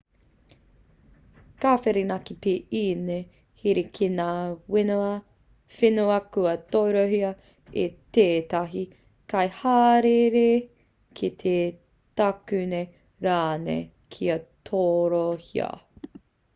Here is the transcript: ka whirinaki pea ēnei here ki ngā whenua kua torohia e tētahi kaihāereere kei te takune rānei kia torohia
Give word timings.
ka 1.63 1.71
whirinaki 1.81 2.35
pea 2.45 2.77
ēnei 2.79 3.17
here 3.63 3.83
ki 3.97 4.07
ngā 4.19 4.27
whenua 4.75 6.15
kua 6.37 6.55
torohia 6.77 7.29
e 7.83 7.85
tētahi 8.19 8.83
kaihāereere 9.35 10.43
kei 11.21 11.35
te 11.45 11.55
takune 12.23 12.81
rānei 13.29 13.81
kia 14.17 14.39
torohia 14.73 15.71